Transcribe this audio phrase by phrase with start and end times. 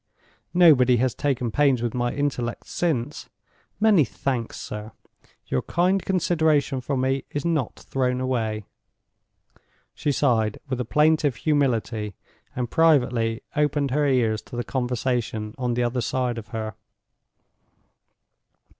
[0.55, 3.29] Nobody has taken pains with my intellect since.
[3.79, 4.93] Many thanks, sir.
[5.45, 8.65] Your kind consideration for me is not thrown away."
[9.93, 12.15] She sighed with a plaintive humility,
[12.55, 16.73] and privately opened her ears to the conversation on the other side of her.